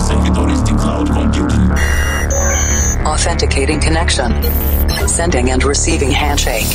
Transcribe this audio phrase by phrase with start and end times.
[0.00, 1.70] aos servidores de cloud computing.
[3.04, 4.32] Authenticating connection.
[5.06, 6.66] Sending and receiving handshake.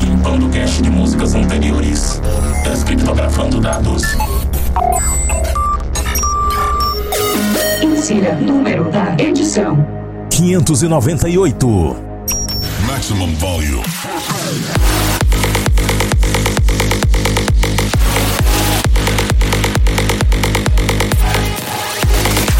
[0.00, 2.20] Limpando cache de músicas anteriores.
[2.64, 4.02] Descriptografando dados.
[7.82, 9.76] Insira número da edição:
[10.30, 11.96] 598.
[12.86, 13.82] Maximum volume.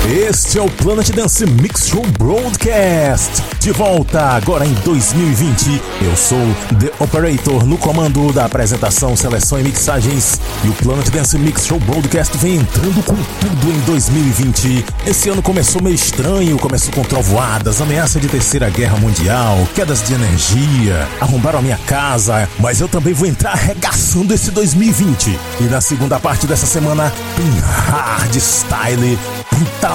[0.08, 3.42] Este é o Planet Dance Mix Show Broadcast.
[3.58, 5.82] De volta agora em 2020.
[6.00, 6.38] Eu sou
[6.78, 10.40] The Operator no comando da apresentação, seleção e mixagens.
[10.64, 14.84] E o Planet Dance Mix Show Broadcast vem entrando com tudo em 2020.
[15.04, 20.14] Esse ano começou meio estranho, começou com trovoadas, ameaça de terceira guerra mundial, quedas de
[20.14, 25.36] energia, arrombaram a minha casa, mas eu também vou entrar arregaçando esse 2020.
[25.62, 27.46] E na segunda parte dessa semana tem
[27.88, 29.18] hardstyle,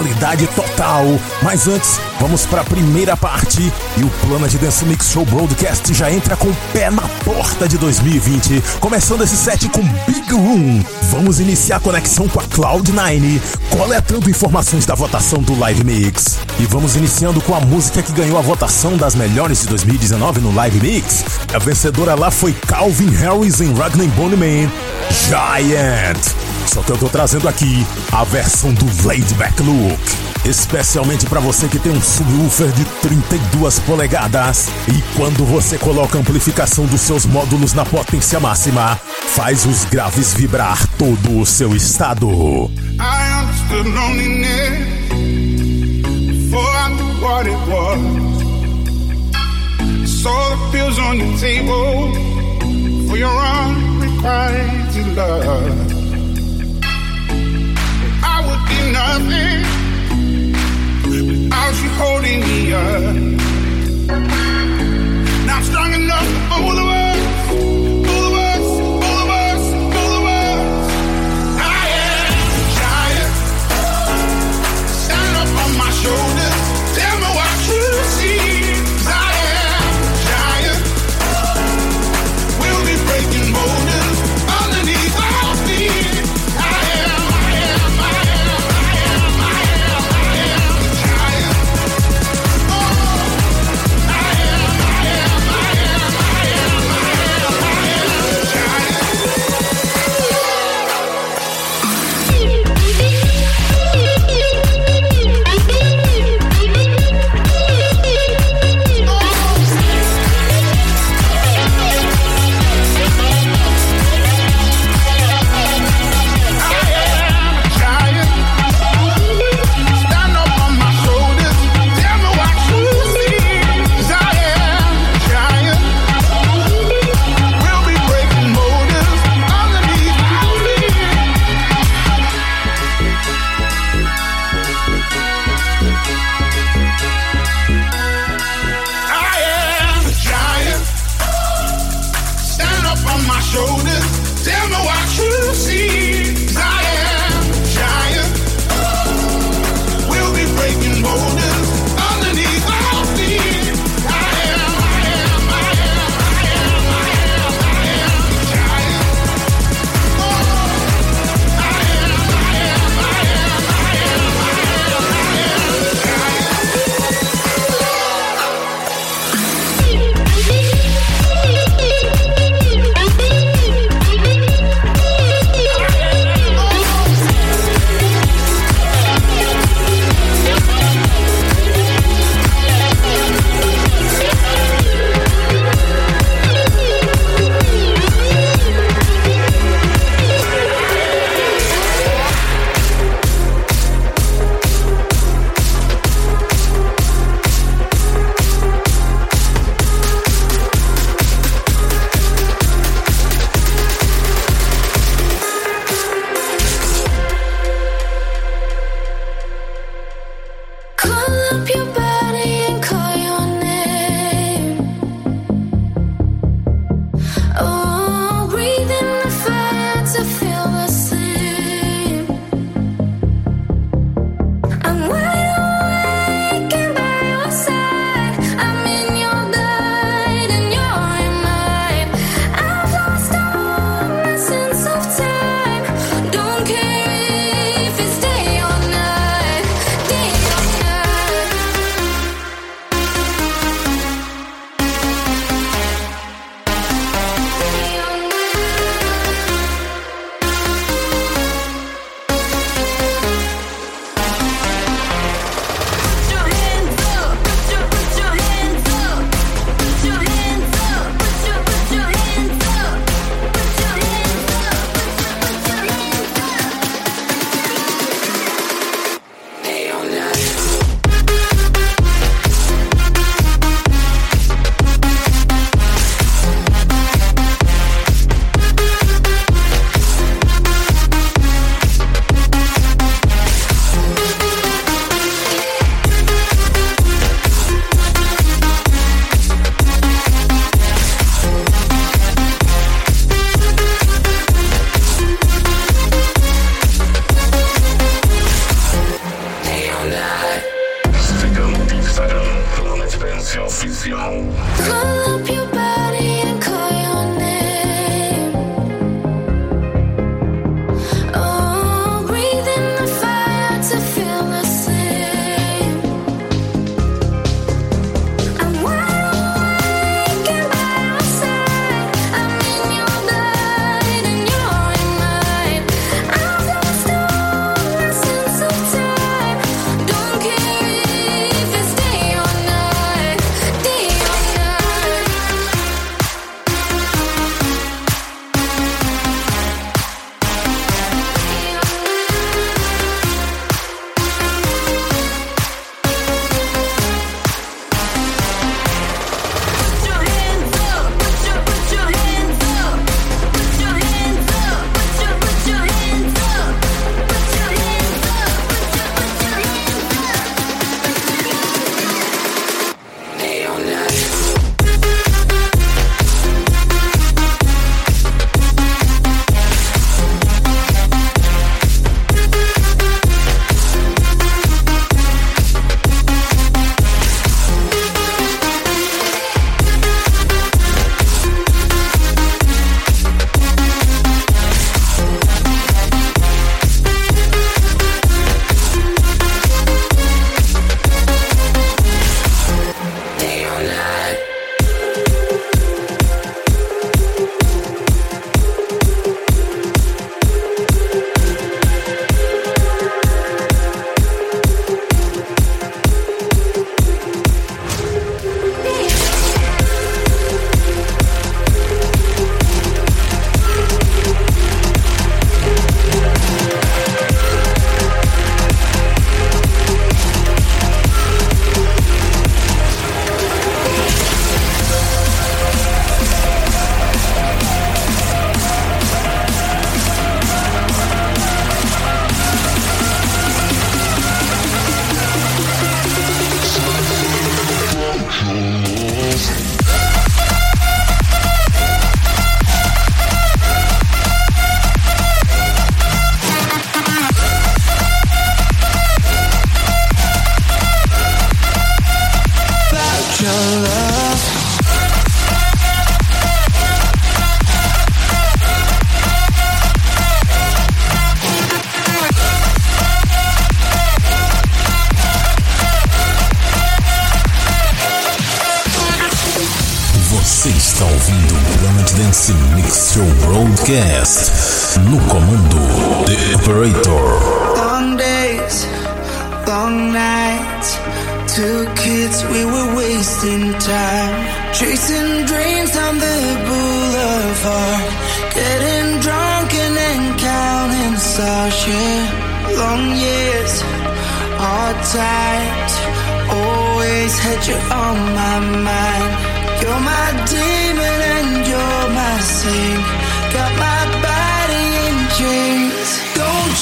[0.02, 1.06] brutalidade total.
[1.42, 6.12] Mas antes, vamos para a primeira parte e o Planet Dance Mix Show Broadcast já
[6.12, 10.84] entra com o pé na porta de 2020, começando esse set com Big Room.
[11.12, 16.40] Vamos iniciar a conexão com a Cloud9, coletando informações da votação do Live Mix.
[16.60, 20.54] E vamos iniciando com a música que ganhou a votação das melhores de 2019 no
[20.54, 21.24] Live Mix.
[21.54, 24.72] A vencedora lá foi Calvin Harris em Ragnar Boneman,
[25.28, 26.51] Giant.
[26.68, 30.00] Só que eu tô trazendo aqui a versão do Laid Back Look.
[30.46, 34.68] Especialmente para você que tem um subwoofer de 32 polegadas.
[34.88, 39.00] E quando você coloca a amplificação dos seus módulos na potência máxima,
[39.36, 42.28] faz os graves vibrar todo o seu estado.
[43.00, 43.32] I
[50.24, 52.14] the pills on your table
[53.08, 55.91] for your unrequited love.
[58.72, 59.62] Be nothing
[62.02, 63.16] holding me up.
[65.54, 66.91] I'm strong enough for both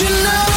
[0.02, 0.49] you know?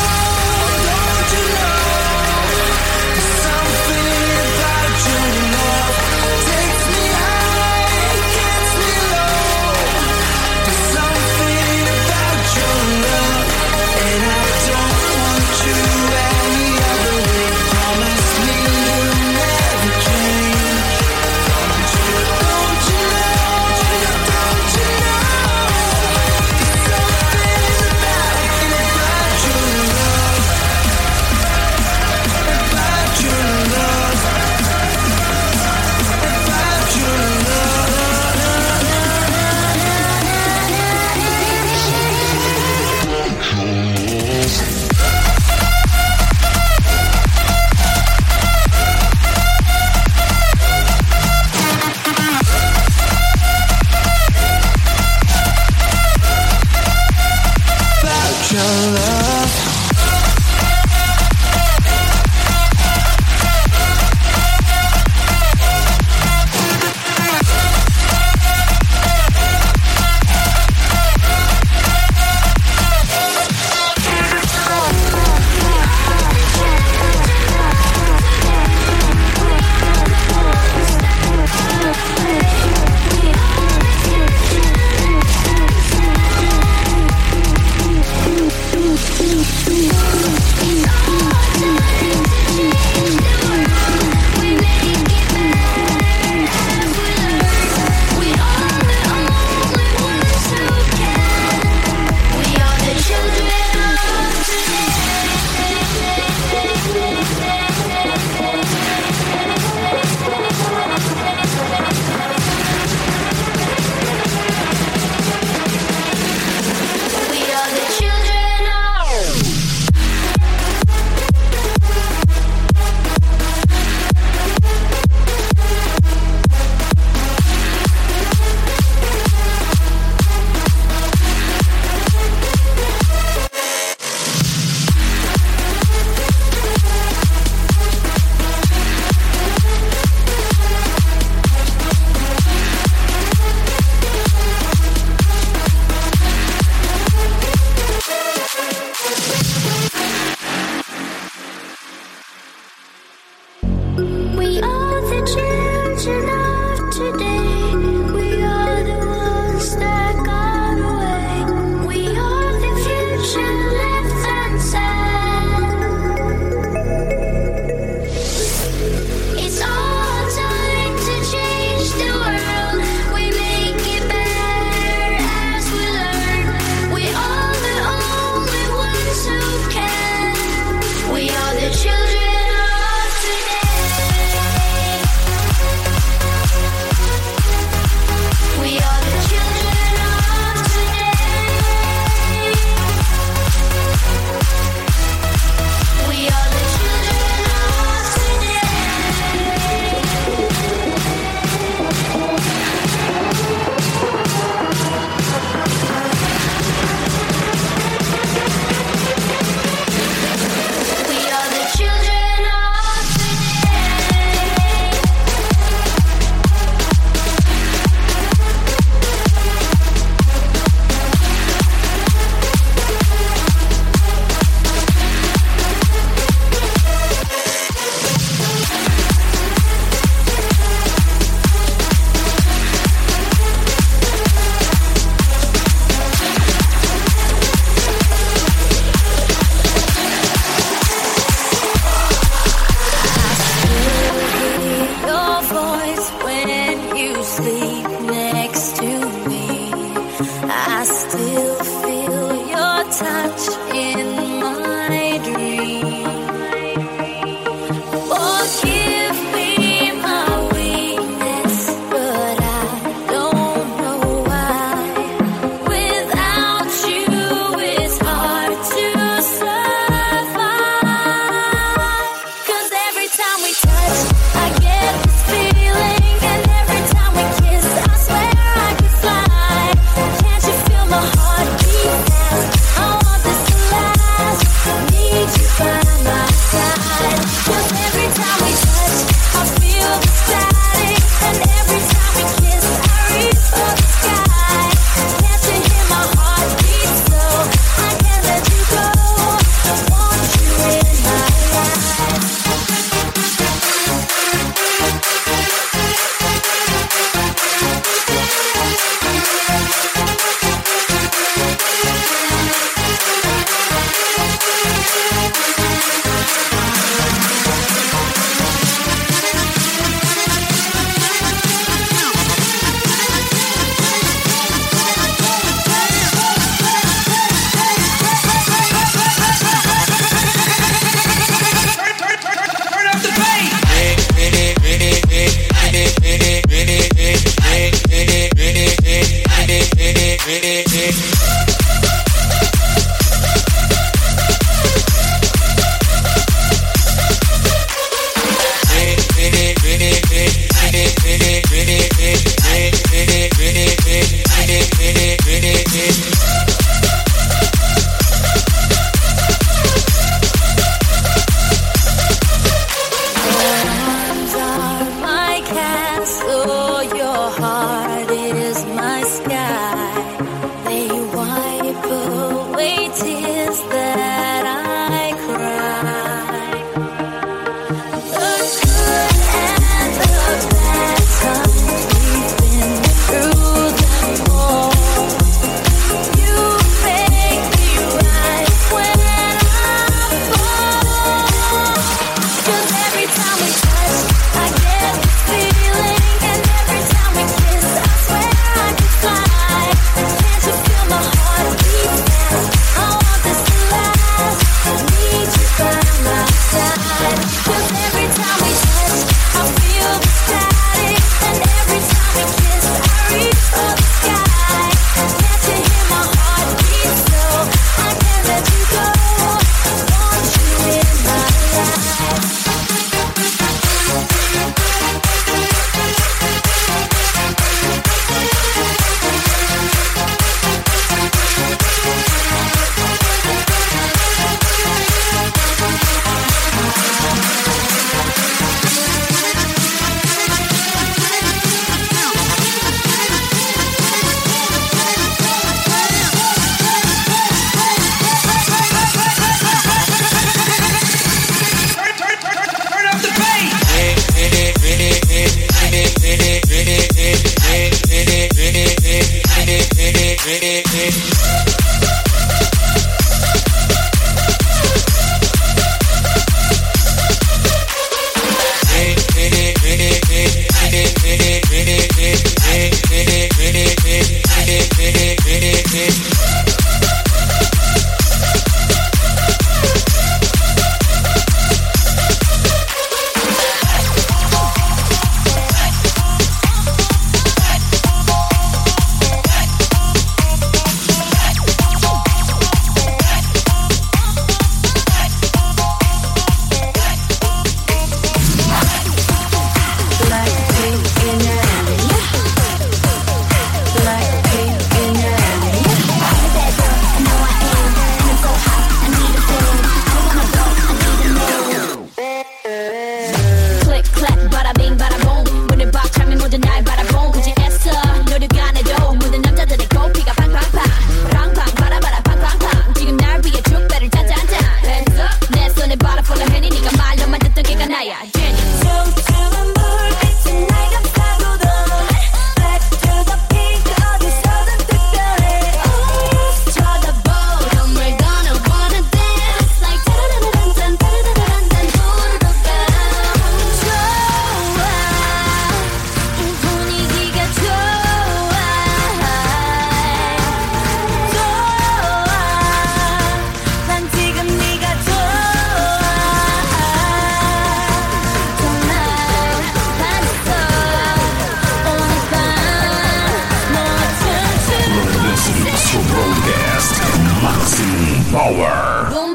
[568.13, 568.91] power.
[568.91, 569.15] Boom,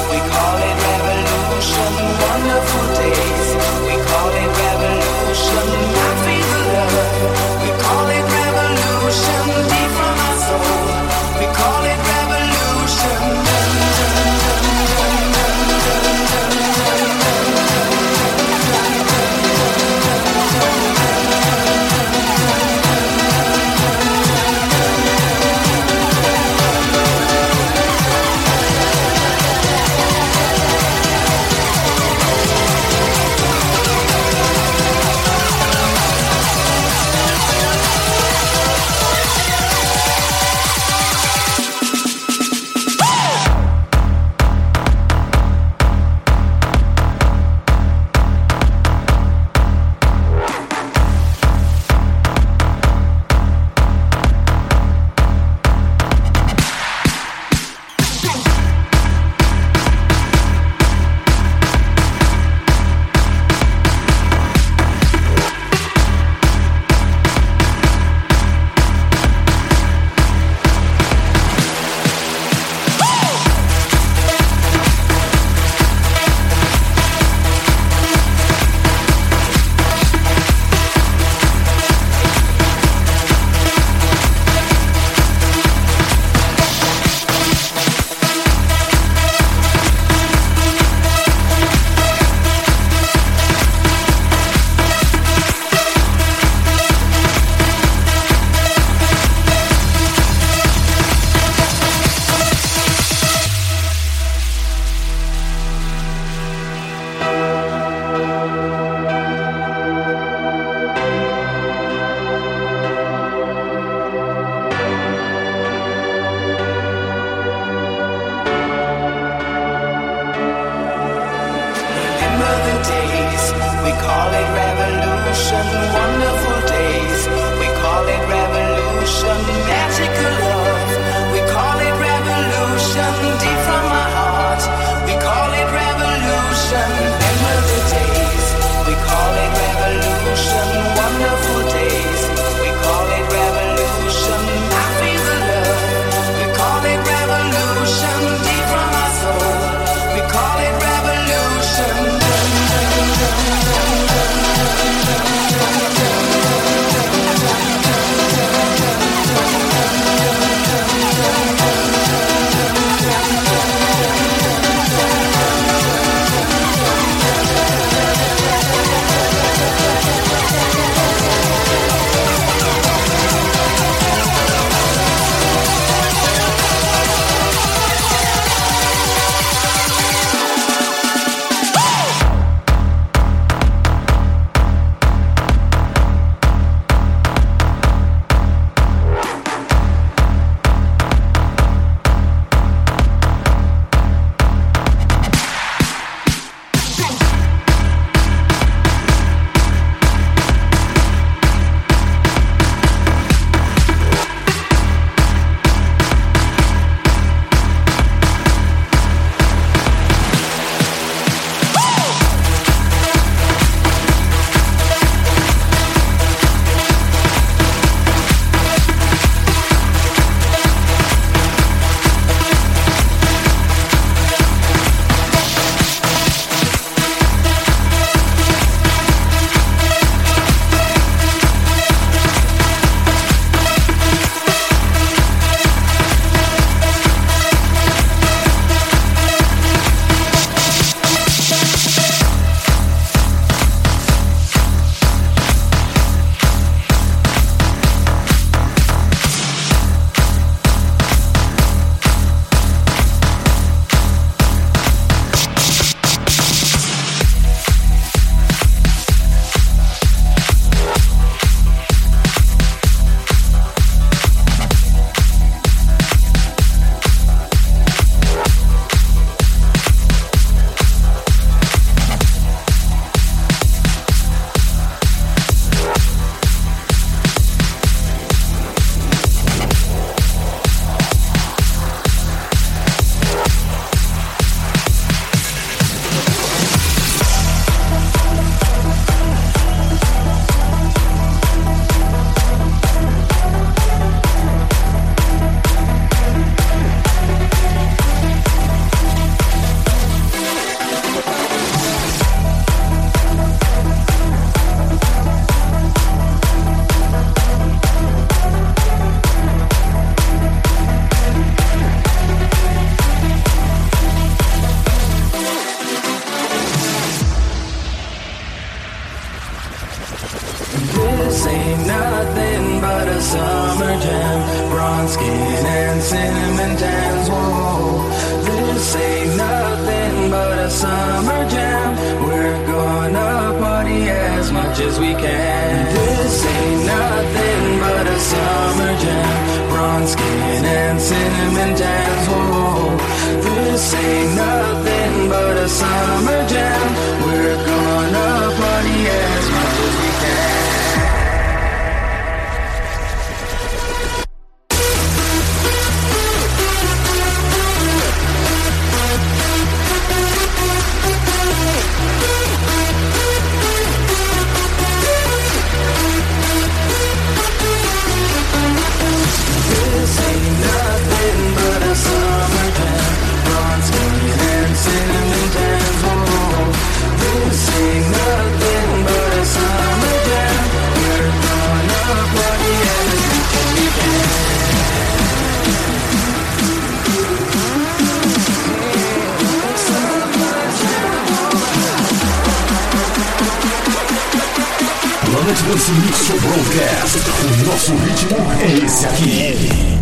[395.81, 397.17] Dance Mix Show Broadcast.
[397.17, 400.00] O nosso ritmo é esse aqui.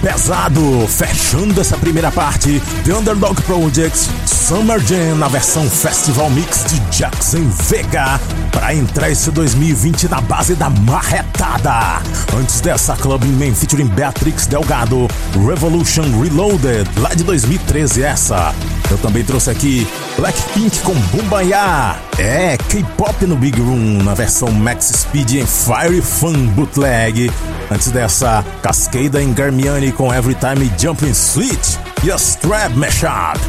[0.00, 6.78] Pesado, fechando essa primeira parte, The Underdog Project Summer Jam na versão Festival Mix de
[6.96, 8.20] Jackson Vega,
[8.52, 12.00] para entrar esse 2020 na base da marretada.
[12.32, 15.08] Antes dessa, Club Man featuring Beatrix Delgado,
[15.44, 18.54] Revolution Reloaded, lá de 2013 essa.
[18.88, 19.84] Eu também trouxe aqui
[20.16, 21.96] Blackpink com Bumbaya.
[22.16, 27.32] É, K-pop no Big Room, na versão Max Speed em Fire Fun Bootleg.
[27.68, 33.40] Antes dessa, Cascada em Garmiani com Every Time Jumping Sweet e a Strap Mashup.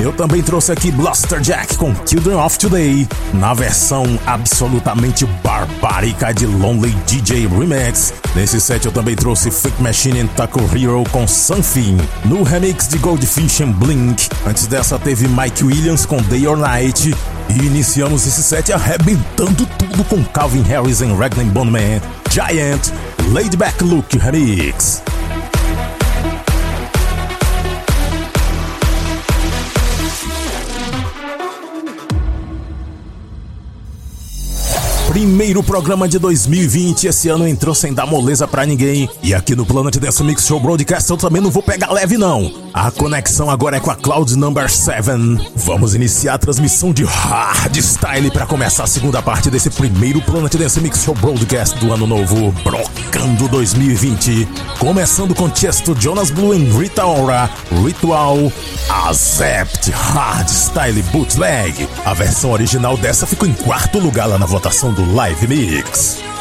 [0.00, 6.46] Eu também trouxe aqui Blaster Jack com Children of Today, na versão absolutamente barbárica de
[6.46, 8.14] Lonely DJ Remix.
[8.34, 12.96] Nesse set eu também trouxe Fake Machine and Taco Hero com Something, no remix de
[12.96, 14.30] Goldfish and Blink.
[14.46, 17.14] Antes dessa teve Mike Williams com Day or Night.
[17.50, 22.88] E iniciamos esse set arrebentando tudo com Calvin Harris e Ragnar Bondman, Giant,
[23.32, 25.02] Laid Back Look Remix.
[35.10, 39.10] Primeiro programa de 2020, esse ano entrou sem dar moleza pra ninguém.
[39.24, 42.48] E aqui no Planet Dance Mix Show Broadcast eu também não vou pegar leve não.
[42.72, 45.08] A conexão agora é com a Cloud Number 7.
[45.56, 50.80] Vamos iniciar a transmissão de hardstyle para começar a segunda parte desse primeiro Planet Dance
[50.80, 54.46] Mix Show Broadcast do ano novo, Brocando 2020.
[54.78, 57.50] Começando com Chesto Jonas Blue e Rita Ora,
[57.84, 58.36] Ritual,
[58.88, 61.88] Azept Hardstyle Bootleg.
[62.04, 66.39] A versão original dessa ficou em quarto lugar lá na votação do Live Mix.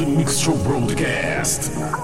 [0.00, 1.99] Planet Dance Mix Show Broadcast.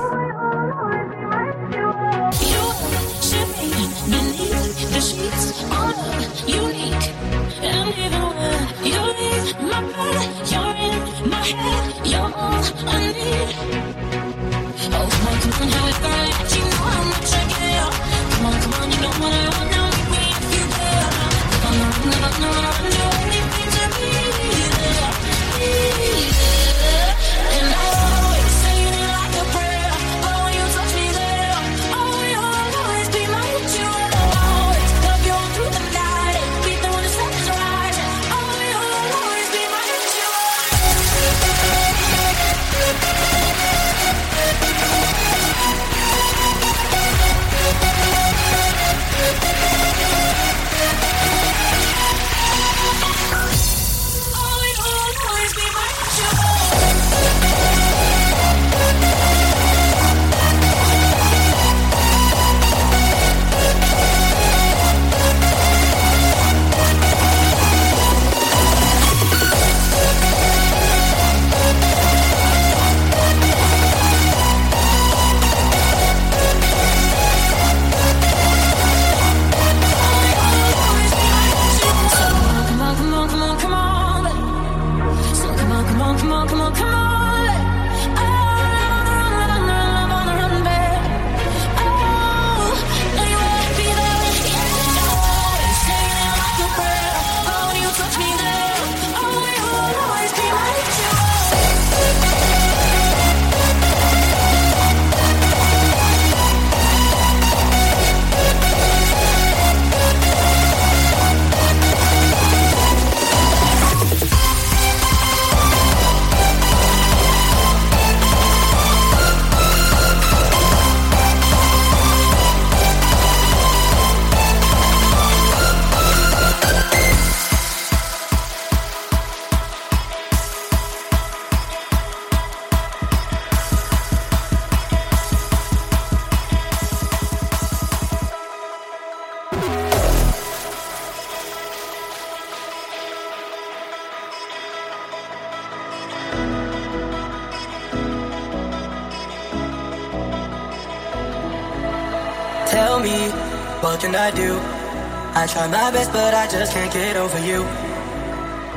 [155.87, 157.61] my best, but I just can't get over you.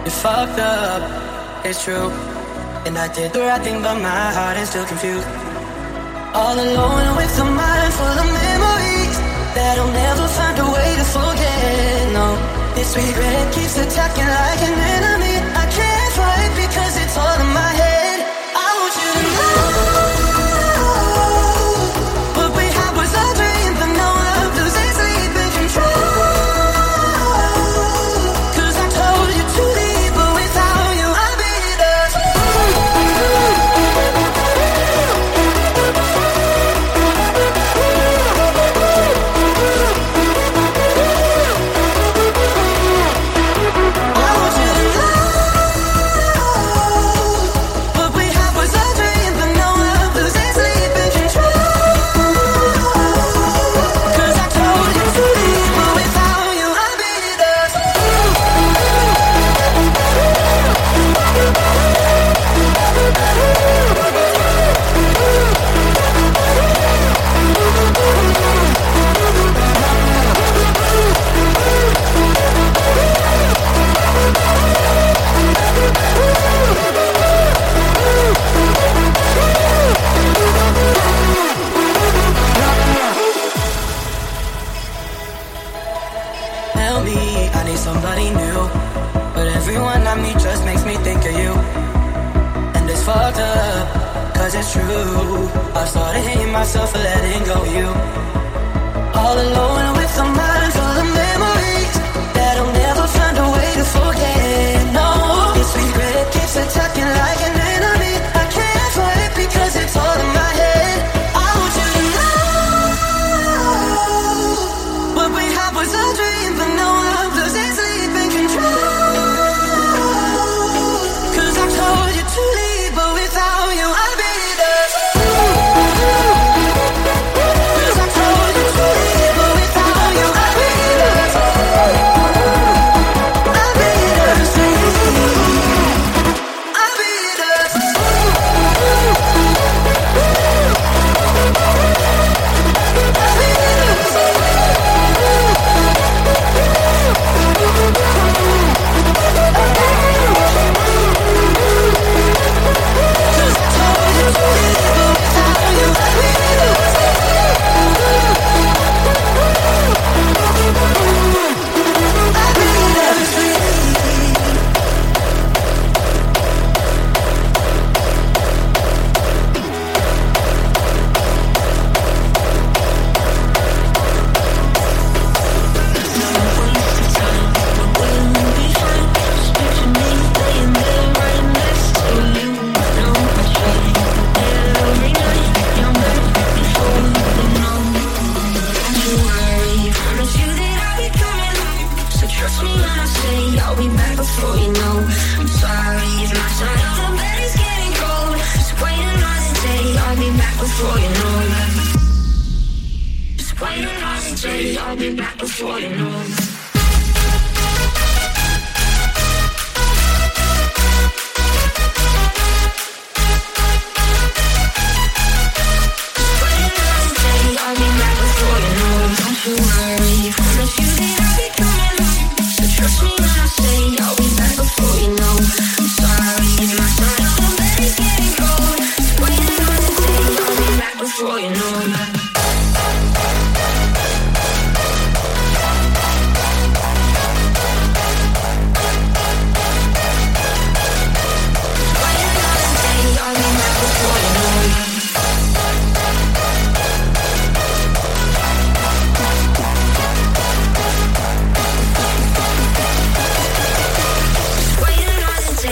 [0.05, 2.09] You fucked up, it's true.
[2.85, 5.27] And I did the right thing, but my heart is still confused.
[6.39, 9.17] All alone with a mind full of memories
[9.55, 12.13] that I'll never find a way to forget.
[12.17, 12.27] No,
[12.75, 15.18] this regret keeps attacking like an enemy.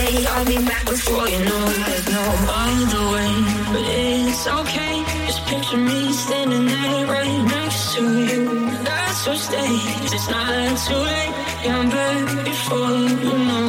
[0.08, 3.32] I'll be back before you know there's no other way.
[3.72, 8.70] But it's okay, just picture me standing there right next to you.
[8.88, 11.32] That's what stays, it's not too late.
[11.62, 12.88] Yeah, I'm back before
[13.20, 13.68] you know.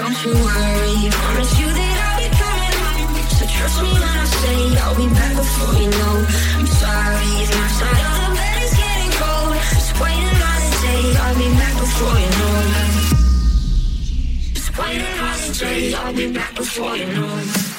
[0.00, 3.28] Don't you worry, promise you that I'll be coming home.
[3.36, 4.58] So trust me when I say
[4.88, 6.16] I'll be back before you know.
[6.56, 9.52] I'm sorry if my side of the bed is getting cold.
[9.52, 13.15] Just wait another day, I'll be back before you know.
[14.76, 17.75] When you concentrate, I'll be back before you know.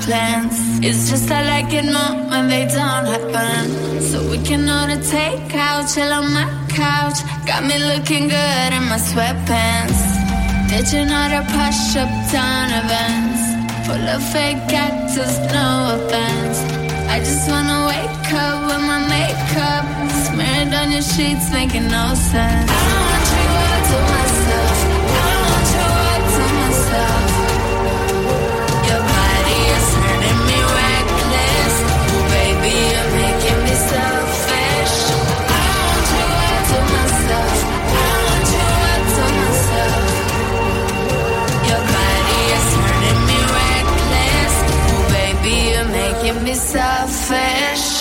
[0.00, 0.56] Plans.
[0.84, 4.00] It's just I like it more when they don't happen.
[4.00, 7.18] So we can order takeout, chill on my couch.
[7.46, 10.00] Got me looking good in my sweatpants.
[10.70, 13.42] Ditching all the push uptown events.
[13.86, 16.58] Full of fake actors, no offense.
[17.14, 19.84] I just wanna wake up with my makeup
[20.26, 23.11] smeared on your sheets, making no sense.
[46.42, 47.91] me suffering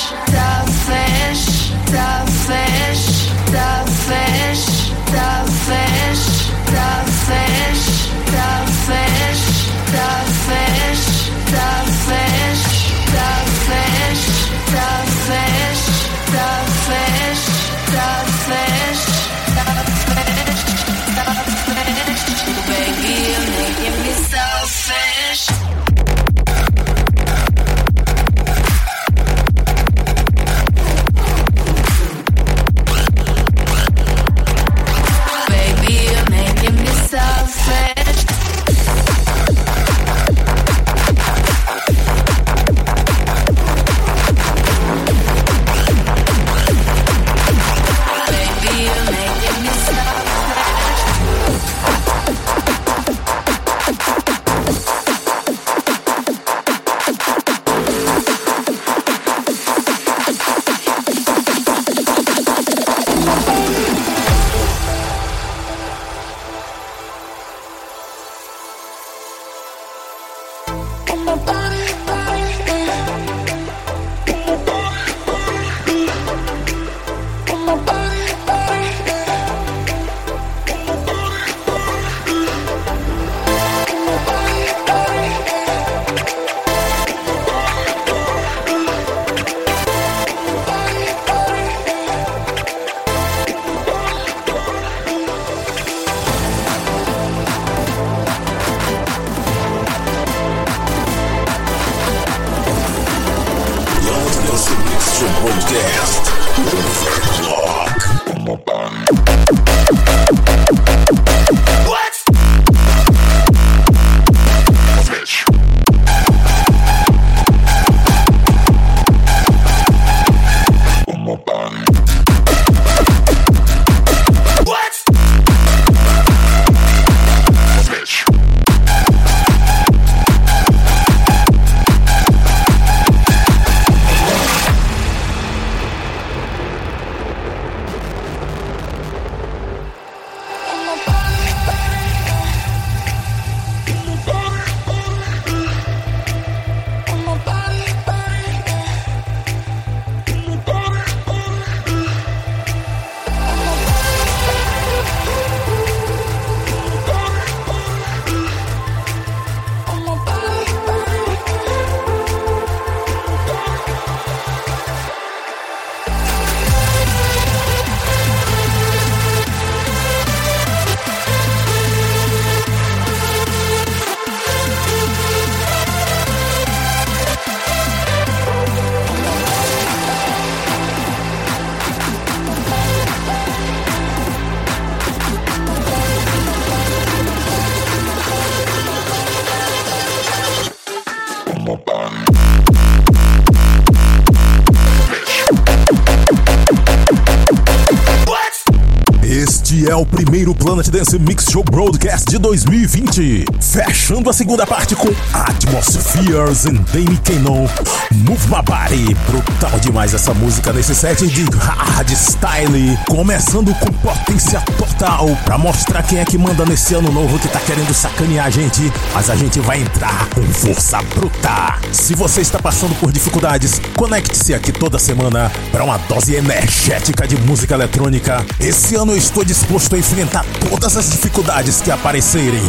[200.26, 203.46] primeiro Planet Dance Mix Show Broadcast de 2020.
[203.60, 207.68] Fechando a segunda parte com Atmospheres and Dame Cannon.
[208.12, 209.16] Move My Body.
[209.28, 213.00] Brutal demais essa música nesse set de hardstyle.
[213.08, 215.36] Começando com potência total.
[215.44, 218.94] Pra mostrar quem é que manda nesse ano novo que tá querendo sacanear a gente.
[219.16, 221.80] Mas a gente vai entrar com força bruta.
[221.92, 227.38] Se você está passando por dificuldades, conecte-se aqui toda semana para uma dose energética de
[227.38, 228.46] música eletrônica.
[228.60, 232.62] Esse ano eu estou disposto a enfrentar todas as dificuldades que aparecerem.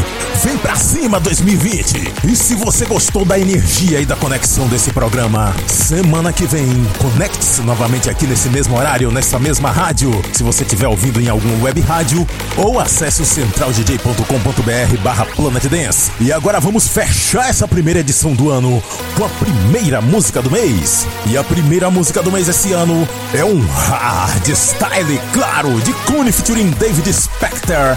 [0.44, 2.12] Vem pra cima 2020!
[2.24, 6.68] E se você gostou da energia e da conexão desse programa, semana que vem,
[6.98, 10.10] conecte-se novamente aqui nesse mesmo horário, nessa mesma rádio.
[10.32, 12.26] Se você estiver ouvindo em algum web rádio,
[12.56, 16.12] ou acesse o centraldj.com.br barra Planet Dance.
[16.20, 18.82] E agora vamos fechar essa primeira edição do ano
[19.16, 21.08] com a primeira música do mês.
[21.26, 26.70] E a primeira música do mês esse ano é um hardstyle, claro, de Kune featuring
[26.70, 27.96] David de Spectre,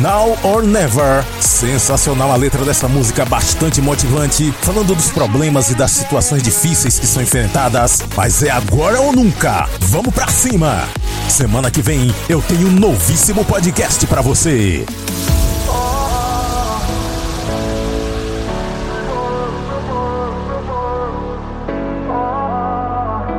[0.00, 1.24] Now or Never.
[1.40, 7.06] Sensacional a letra dessa música, bastante motivante, falando dos problemas e das situações difíceis que
[7.06, 8.02] são enfrentadas.
[8.16, 9.68] Mas é agora ou nunca.
[9.80, 10.88] Vamos pra cima!
[11.28, 14.86] Semana que vem eu tenho um novíssimo podcast pra você.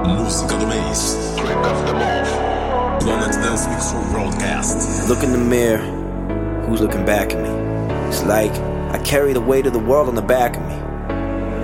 [0.06, 1.18] Música do mês.
[3.58, 5.10] Planet Dance Mix Show Broadcast.
[5.10, 5.80] Look in the mirror,
[6.66, 7.50] who's looking back at me?
[8.08, 8.52] It's like
[8.92, 10.76] I carry the weight of the world on the back of me.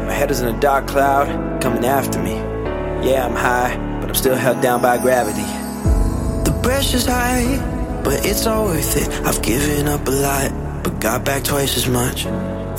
[0.07, 2.35] My head is in a dark cloud coming after me.
[3.07, 5.43] Yeah, I'm high, but I'm still held down by gravity.
[6.49, 7.57] The pressure's high,
[8.03, 9.07] but it's all worth it.
[9.25, 12.23] I've given up a lot, but got back twice as much.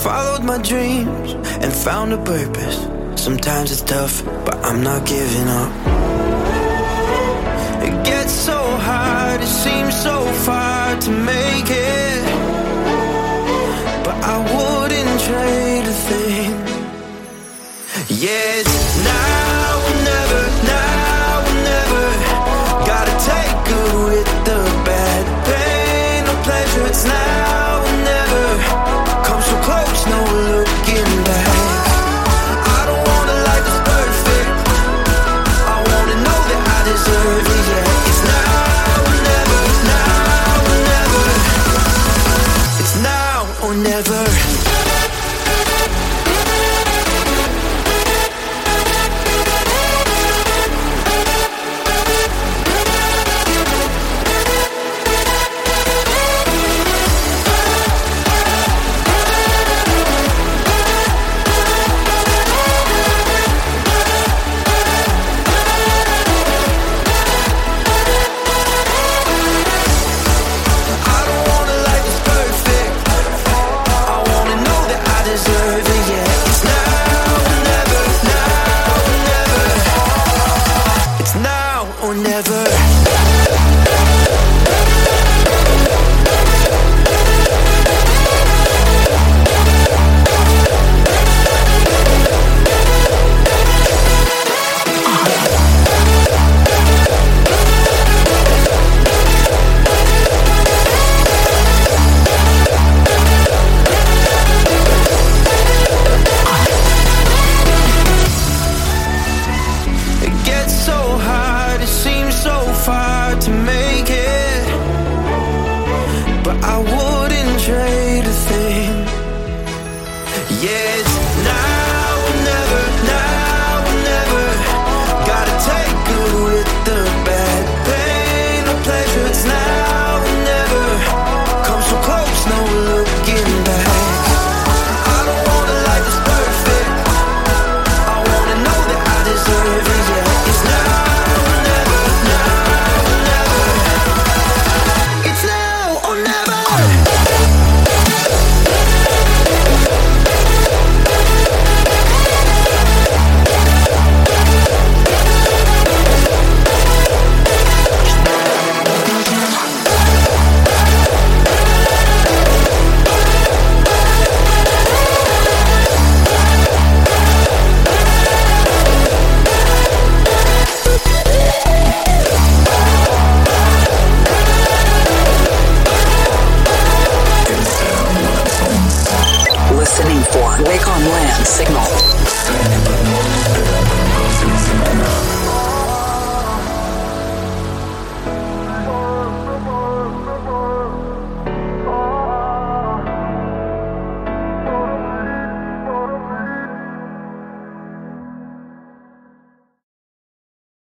[0.03, 2.89] Followed my dreams and found a purpose.
[3.23, 5.73] Sometimes it's tough, but I'm not giving up.
[7.85, 8.65] It gets so
[9.35, 12.25] hard, it seems so far to make it.
[14.05, 16.51] But I wouldn't trade a thing.
[18.09, 18.63] Yeah,